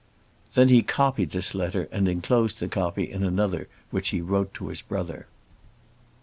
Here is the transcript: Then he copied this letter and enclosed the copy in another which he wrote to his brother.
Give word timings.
Then 0.55 0.69
he 0.69 0.81
copied 0.81 1.29
this 1.29 1.53
letter 1.53 1.87
and 1.91 2.07
enclosed 2.07 2.59
the 2.59 2.67
copy 2.67 3.11
in 3.11 3.21
another 3.23 3.67
which 3.91 4.09
he 4.09 4.19
wrote 4.19 4.51
to 4.55 4.69
his 4.69 4.81
brother. 4.81 5.27